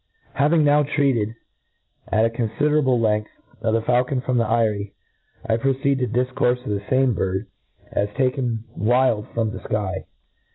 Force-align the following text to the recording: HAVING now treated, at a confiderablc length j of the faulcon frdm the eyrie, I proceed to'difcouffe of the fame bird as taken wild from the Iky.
HAVING 0.33 0.63
now 0.63 0.81
treated, 0.81 1.35
at 2.07 2.25
a 2.25 2.29
confiderablc 2.31 2.99
length 2.99 3.29
j 3.61 3.67
of 3.67 3.73
the 3.75 3.81
faulcon 3.83 4.23
frdm 4.23 4.37
the 4.37 4.47
eyrie, 4.49 4.95
I 5.45 5.57
proceed 5.57 5.99
to'difcouffe 5.99 6.63
of 6.65 6.71
the 6.71 6.81
fame 6.89 7.13
bird 7.13 7.45
as 7.91 8.09
taken 8.15 8.63
wild 8.75 9.27
from 9.35 9.51
the 9.51 9.59
Iky. 9.59 10.05